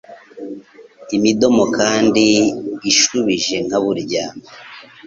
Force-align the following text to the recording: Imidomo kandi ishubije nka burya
Imidomo 1.15 1.63
kandi 1.77 2.25
ishubije 2.91 3.55
nka 3.65 3.77
burya 3.83 4.25